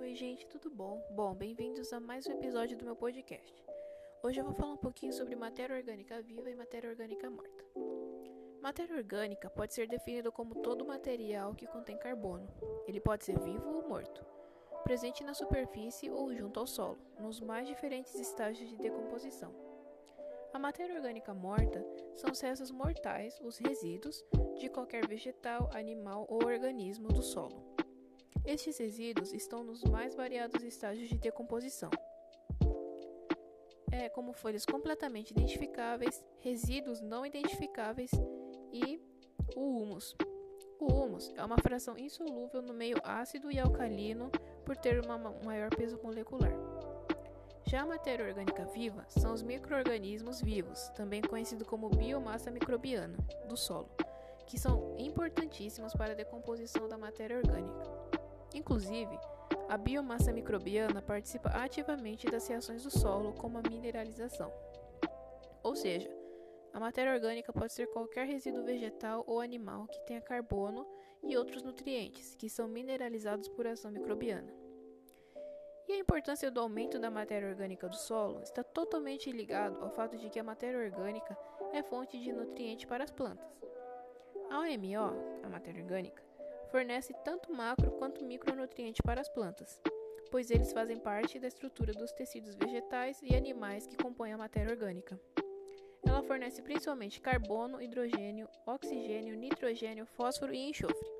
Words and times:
Oi, 0.00 0.14
gente, 0.14 0.46
tudo 0.46 0.70
bom? 0.70 0.98
Bom, 1.10 1.34
bem-vindos 1.34 1.92
a 1.92 2.00
mais 2.00 2.26
um 2.26 2.32
episódio 2.32 2.74
do 2.74 2.86
meu 2.86 2.96
podcast. 2.96 3.54
Hoje 4.22 4.40
eu 4.40 4.44
vou 4.44 4.54
falar 4.54 4.72
um 4.72 4.78
pouquinho 4.78 5.12
sobre 5.12 5.36
matéria 5.36 5.76
orgânica 5.76 6.22
viva 6.22 6.48
e 6.50 6.54
matéria 6.56 6.88
orgânica 6.88 7.28
morta. 7.28 7.64
Matéria 8.62 8.96
orgânica 8.96 9.50
pode 9.50 9.74
ser 9.74 9.86
definido 9.86 10.32
como 10.32 10.54
todo 10.54 10.86
material 10.86 11.54
que 11.54 11.66
contém 11.66 11.98
carbono. 11.98 12.48
Ele 12.88 12.98
pode 12.98 13.26
ser 13.26 13.38
vivo 13.40 13.68
ou 13.68 13.86
morto, 13.86 14.24
presente 14.84 15.22
na 15.22 15.34
superfície 15.34 16.10
ou 16.10 16.34
junto 16.34 16.58
ao 16.58 16.66
solo, 16.66 16.98
nos 17.18 17.38
mais 17.38 17.68
diferentes 17.68 18.14
estágios 18.14 18.70
de 18.70 18.78
decomposição. 18.78 19.54
A 20.50 20.58
matéria 20.58 20.96
orgânica 20.96 21.34
morta 21.34 21.84
são 22.16 22.30
restos 22.30 22.70
mortais, 22.70 23.38
os 23.42 23.58
resíduos, 23.58 24.24
de 24.58 24.70
qualquer 24.70 25.06
vegetal, 25.06 25.68
animal 25.74 26.26
ou 26.26 26.46
organismo 26.46 27.08
do 27.08 27.22
solo. 27.22 27.79
Estes 28.44 28.78
resíduos 28.78 29.32
estão 29.32 29.62
nos 29.62 29.82
mais 29.84 30.14
variados 30.14 30.62
estágios 30.62 31.08
de 31.08 31.18
decomposição, 31.18 31.90
é, 33.92 34.08
como 34.08 34.32
folhas 34.32 34.64
completamente 34.64 35.30
identificáveis, 35.32 36.24
resíduos 36.38 37.00
não 37.00 37.26
identificáveis 37.26 38.10
e 38.72 39.00
o 39.54 39.82
humus. 39.82 40.16
O 40.78 40.86
humus 40.86 41.30
é 41.36 41.44
uma 41.44 41.58
fração 41.58 41.98
insolúvel 41.98 42.62
no 42.62 42.72
meio 42.72 42.96
ácido 43.04 43.50
e 43.50 43.58
alcalino 43.58 44.30
por 44.64 44.76
ter 44.76 45.04
um 45.04 45.44
maior 45.44 45.68
peso 45.70 46.00
molecular. 46.02 46.54
Já 47.66 47.82
a 47.82 47.86
matéria 47.86 48.26
orgânica 48.26 48.64
viva 48.64 49.04
são 49.08 49.34
os 49.34 49.42
microorganismos 49.42 50.40
vivos, 50.40 50.88
também 50.90 51.20
conhecido 51.20 51.64
como 51.64 51.90
biomassa 51.90 52.50
microbiana 52.50 53.18
do 53.46 53.56
solo, 53.56 53.90
que 54.46 54.58
são 54.58 54.96
importantíssimos 54.98 55.92
para 55.92 56.12
a 56.12 56.16
decomposição 56.16 56.88
da 56.88 56.96
matéria 56.96 57.36
orgânica. 57.36 57.99
Inclusive, 58.54 59.18
a 59.68 59.76
biomassa 59.76 60.32
microbiana 60.32 61.00
participa 61.00 61.50
ativamente 61.50 62.26
das 62.26 62.46
reações 62.48 62.82
do 62.82 62.90
solo, 62.90 63.32
como 63.34 63.58
a 63.58 63.62
mineralização. 63.62 64.52
Ou 65.62 65.76
seja, 65.76 66.10
a 66.72 66.80
matéria 66.80 67.12
orgânica 67.12 67.52
pode 67.52 67.72
ser 67.72 67.86
qualquer 67.88 68.26
resíduo 68.26 68.64
vegetal 68.64 69.24
ou 69.26 69.40
animal 69.40 69.86
que 69.86 70.00
tenha 70.06 70.20
carbono 70.20 70.86
e 71.22 71.36
outros 71.36 71.62
nutrientes, 71.62 72.34
que 72.34 72.48
são 72.48 72.66
mineralizados 72.66 73.48
por 73.48 73.66
ação 73.66 73.90
microbiana. 73.90 74.52
E 75.88 75.92
a 75.92 75.98
importância 75.98 76.50
do 76.50 76.60
aumento 76.60 76.98
da 76.98 77.10
matéria 77.10 77.48
orgânica 77.48 77.88
do 77.88 77.96
solo 77.96 78.40
está 78.42 78.62
totalmente 78.62 79.30
ligado 79.32 79.82
ao 79.82 79.90
fato 79.90 80.16
de 80.16 80.30
que 80.30 80.38
a 80.38 80.44
matéria 80.44 80.78
orgânica 80.78 81.36
é 81.72 81.82
fonte 81.82 82.18
de 82.18 82.32
nutriente 82.32 82.86
para 82.86 83.02
as 83.02 83.10
plantas. 83.10 83.46
A 84.48 84.60
OMO, 84.60 85.42
a 85.42 85.48
matéria 85.48 85.82
orgânica, 85.82 86.22
fornece 86.70 87.12
tanto 87.24 87.52
macro 87.52 87.90
quanto 87.92 88.24
micronutrientes 88.24 89.00
para 89.00 89.20
as 89.20 89.28
plantas, 89.28 89.80
pois 90.30 90.50
eles 90.50 90.72
fazem 90.72 90.98
parte 90.98 91.38
da 91.38 91.48
estrutura 91.48 91.92
dos 91.92 92.12
tecidos 92.12 92.54
vegetais 92.54 93.20
e 93.22 93.34
animais 93.34 93.86
que 93.86 93.96
compõem 93.96 94.32
a 94.32 94.38
matéria 94.38 94.70
orgânica. 94.70 95.20
Ela 96.06 96.22
fornece 96.22 96.62
principalmente 96.62 97.20
carbono, 97.20 97.82
hidrogênio, 97.82 98.48
oxigênio, 98.66 99.36
nitrogênio, 99.36 100.06
fósforo 100.06 100.54
e 100.54 100.70
enxofre. 100.70 101.10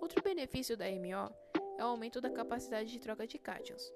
Outro 0.00 0.22
benefício 0.22 0.76
da 0.76 0.86
MO 0.90 1.34
é 1.78 1.84
o 1.84 1.88
aumento 1.88 2.20
da 2.20 2.30
capacidade 2.30 2.90
de 2.90 3.00
troca 3.00 3.26
de 3.26 3.38
cátions, 3.38 3.92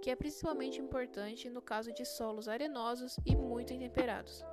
que 0.00 0.10
é 0.10 0.16
principalmente 0.16 0.80
importante 0.80 1.50
no 1.50 1.60
caso 1.60 1.92
de 1.92 2.04
solos 2.04 2.48
arenosos 2.48 3.16
e 3.26 3.36
muito 3.36 3.76
temperados, 3.76 4.44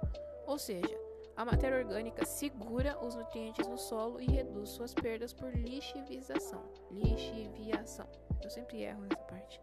ou 0.46 0.58
seja, 0.58 1.11
a 1.42 1.45
matéria 1.45 1.80
orgânica 1.80 2.23
segura 2.23 3.03
os 3.03 3.16
nutrientes 3.16 3.67
no 3.67 3.75
solo 3.75 4.22
e 4.22 4.28
reduz 4.28 4.70
suas 4.70 4.94
perdas 4.94 5.34
por 5.34 5.52
lixiviação. 5.52 6.64
Lixiviação. 6.92 8.08
Eu 8.44 8.50
sempre 8.52 8.84
erro 8.84 9.02
nessa 9.02 9.23
parte. 9.23 9.59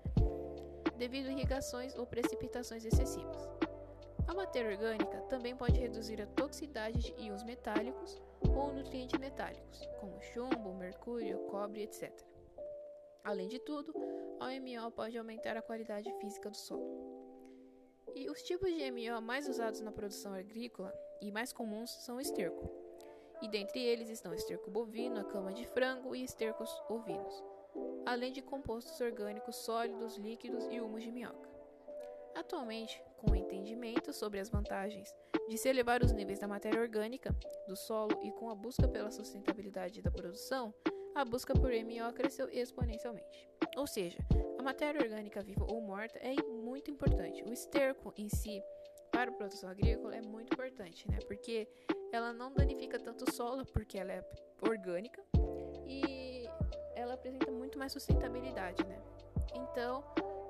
Devido 0.96 1.28
a 1.28 1.30
irrigações 1.30 1.94
ou 1.94 2.04
precipitações 2.04 2.84
excessivas. 2.84 3.48
A 4.26 4.34
matéria 4.34 4.72
orgânica 4.72 5.20
também 5.28 5.54
pode 5.54 5.78
reduzir 5.78 6.20
a 6.20 6.26
toxicidade 6.26 6.98
de 6.98 7.14
íons 7.22 7.44
metálicos 7.44 8.20
ou 8.42 8.72
nutrientes 8.72 9.18
metálicos, 9.20 9.88
como 10.00 10.20
chumbo, 10.20 10.74
mercúrio, 10.74 11.38
cobre, 11.46 11.84
etc. 11.84 12.12
Além 13.22 13.46
de 13.46 13.60
tudo, 13.60 13.94
a 14.40 14.46
OMO 14.46 14.90
pode 14.90 15.16
aumentar 15.16 15.56
a 15.56 15.62
qualidade 15.62 16.12
física 16.14 16.50
do 16.50 16.56
solo. 16.56 17.28
E 18.16 18.28
os 18.28 18.42
tipos 18.42 18.68
de 18.74 18.90
MO 18.90 19.22
mais 19.22 19.48
usados 19.48 19.80
na 19.80 19.92
produção 19.92 20.34
agrícola 20.34 20.92
e 21.20 21.30
mais 21.30 21.52
comuns 21.52 21.90
são 21.90 22.16
o 22.16 22.20
esterco. 22.20 22.70
E 23.40 23.48
dentre 23.48 23.80
eles 23.80 24.10
estão 24.10 24.34
esterco 24.34 24.70
bovino, 24.70 25.20
a 25.20 25.24
cama 25.24 25.52
de 25.52 25.64
frango 25.66 26.14
e 26.14 26.24
estercos 26.24 26.70
ovinos, 26.88 27.42
além 28.04 28.32
de 28.32 28.42
compostos 28.42 29.00
orgânicos 29.00 29.56
sólidos, 29.56 30.16
líquidos 30.16 30.66
e 30.70 30.80
humus 30.80 31.04
de 31.04 31.12
minhoca. 31.12 31.48
Atualmente, 32.34 33.02
com 33.16 33.32
o 33.32 33.36
entendimento 33.36 34.12
sobre 34.12 34.38
as 34.38 34.48
vantagens 34.48 35.14
de 35.48 35.56
se 35.56 35.68
elevar 35.68 36.02
os 36.02 36.12
níveis 36.12 36.38
da 36.38 36.46
matéria 36.46 36.80
orgânica 36.80 37.34
do 37.66 37.76
solo 37.76 38.20
e 38.22 38.30
com 38.32 38.50
a 38.50 38.54
busca 38.54 38.86
pela 38.86 39.10
sustentabilidade 39.10 40.02
da 40.02 40.10
produção, 40.10 40.72
a 41.14 41.24
busca 41.24 41.52
por 41.52 41.72
MO 41.72 42.12
cresceu 42.14 42.48
exponencialmente. 42.48 43.48
Ou 43.76 43.86
seja, 43.86 44.18
a 44.58 44.62
matéria 44.62 45.00
orgânica 45.00 45.42
viva 45.42 45.64
ou 45.64 45.80
morta 45.80 46.18
é 46.18 46.34
muito 46.42 46.90
importante. 46.90 47.42
O 47.42 47.52
esterco 47.52 48.12
em 48.16 48.28
si, 48.28 48.62
para 49.18 49.32
a 49.32 49.34
produção 49.34 49.68
agrícola, 49.68 50.14
é 50.14 50.22
muito 50.22 50.54
importante, 50.54 51.10
né? 51.10 51.18
Porque 51.26 51.66
ela 52.12 52.32
não 52.32 52.52
danifica 52.52 53.00
tanto 53.00 53.28
o 53.28 53.32
solo, 53.32 53.66
porque 53.66 53.98
ela 53.98 54.12
é 54.12 54.24
orgânica 54.62 55.20
e 55.84 56.44
ela 56.94 57.14
apresenta 57.14 57.50
muito 57.50 57.76
mais 57.76 57.90
sustentabilidade, 57.90 58.86
né? 58.86 59.02
Então, 59.56 60.04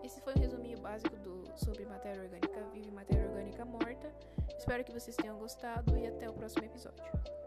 esse 0.05 0.21
foi 0.21 0.35
um 0.35 0.39
resuminho 0.39 0.79
básico 0.81 1.17
do, 1.17 1.45
sobre 1.57 1.87
matéria 1.87 2.21
orgânica 2.21 2.63
viva 2.71 2.89
e 2.89 2.91
matéria 2.91 3.27
orgânica 3.27 3.65
morta. 3.65 4.13
Espero 4.59 4.85
que 4.85 4.93
vocês 4.93 5.17
tenham 5.17 5.39
gostado 5.39 5.97
e 5.97 6.07
até 6.07 6.29
o 6.29 6.35
próximo 6.35 6.67
episódio. 6.67 7.38